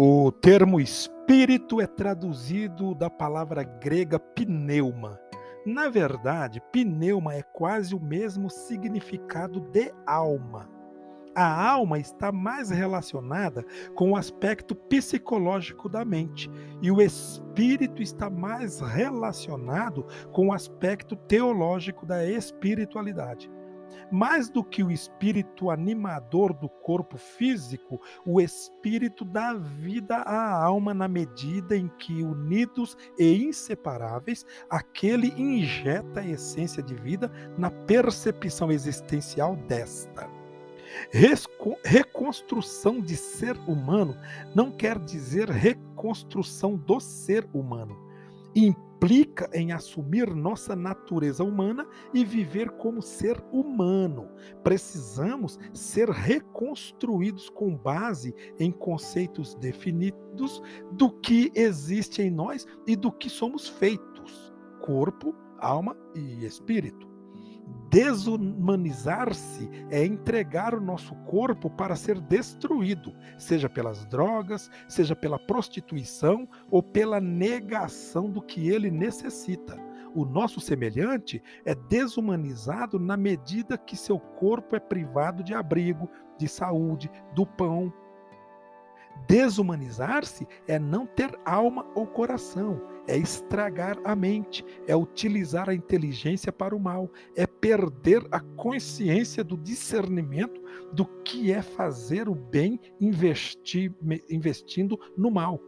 [0.00, 5.18] O termo espírito é traduzido da palavra grega pneuma.
[5.66, 10.70] Na verdade, pneuma é quase o mesmo significado de alma.
[11.34, 13.64] A alma está mais relacionada
[13.96, 16.48] com o aspecto psicológico da mente
[16.80, 23.50] e o espírito está mais relacionado com o aspecto teológico da espiritualidade.
[24.10, 30.94] Mais do que o espírito animador do corpo físico, o espírito dá vida à alma
[30.94, 38.70] na medida em que, unidos e inseparáveis, aquele injeta a essência de vida na percepção
[38.70, 40.28] existencial desta.
[41.84, 44.16] Reconstrução de ser humano
[44.54, 48.07] não quer dizer reconstrução do ser humano
[48.54, 54.28] implica em assumir nossa natureza humana e viver como ser humano.
[54.64, 60.60] Precisamos ser reconstruídos com base em conceitos definidos
[60.92, 67.07] do que existe em nós e do que somos feitos: corpo, alma e espírito.
[67.90, 76.46] Desumanizar-se é entregar o nosso corpo para ser destruído, seja pelas drogas, seja pela prostituição
[76.70, 79.88] ou pela negação do que ele necessita.
[80.14, 86.46] O nosso semelhante é desumanizado na medida que seu corpo é privado de abrigo, de
[86.46, 87.92] saúde, do pão.
[89.26, 96.52] Desumanizar-se é não ter alma ou coração, é estragar a mente, é utilizar a inteligência
[96.52, 102.80] para o mal, é perder a consciência do discernimento do que é fazer o bem
[104.30, 105.60] investindo no mal.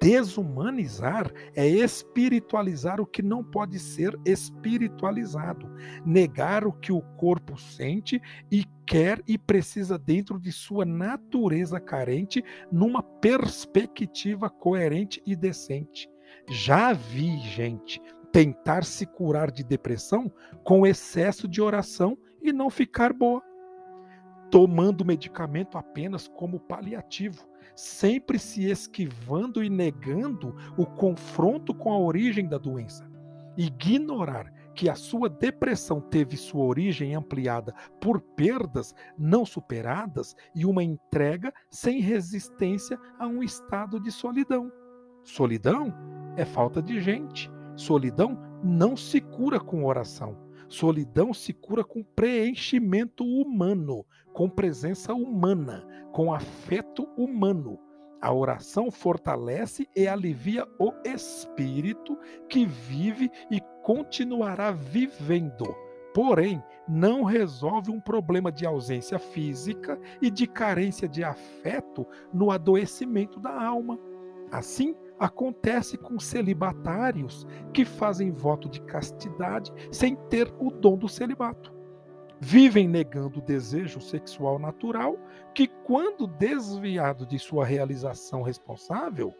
[0.00, 5.70] Desumanizar é espiritualizar o que não pode ser espiritualizado,
[6.06, 8.20] negar o que o corpo sente
[8.50, 12.42] e quer e precisa dentro de sua natureza carente,
[12.72, 16.08] numa perspectiva coerente e decente.
[16.48, 18.00] Já vi gente
[18.32, 20.32] tentar se curar de depressão
[20.64, 23.42] com excesso de oração e não ficar boa,
[24.50, 32.48] tomando medicamento apenas como paliativo, sempre se esquivando e negando o confronto com a origem
[32.48, 33.08] da doença.
[33.56, 40.82] Ignorar que a sua depressão teve sua origem ampliada por perdas não superadas e uma
[40.82, 44.70] entrega sem resistência a um estado de solidão.
[45.22, 45.92] Solidão
[46.36, 47.50] é falta de gente.
[47.76, 50.36] Solidão não se cura com oração.
[50.70, 57.76] Solidão se cura com preenchimento humano, com presença humana, com afeto humano.
[58.22, 62.16] A oração fortalece e alivia o espírito
[62.48, 65.74] que vive e continuará vivendo.
[66.14, 73.40] Porém, não resolve um problema de ausência física e de carência de afeto no adoecimento
[73.40, 73.98] da alma.
[74.52, 81.72] Assim, acontece com celibatários que fazem voto de castidade sem ter o dom do celibato.
[82.40, 85.18] Vivem negando o desejo sexual natural,
[85.54, 89.34] que, quando desviado de sua realização responsável,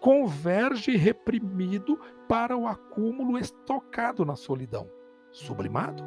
[0.00, 1.98] converge reprimido
[2.28, 4.88] para o acúmulo estocado na solidão.
[5.32, 6.04] Sublimado?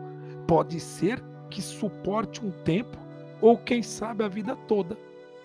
[0.47, 2.97] Pode ser que suporte um tempo
[3.41, 4.97] ou, quem sabe, a vida toda.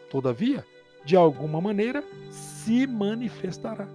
[0.09, 0.65] Todavia,
[1.07, 3.87] de alguma maneira, se manifestará.